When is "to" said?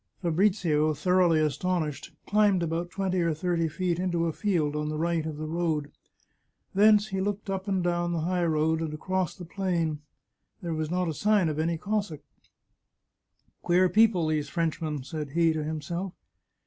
15.53-15.63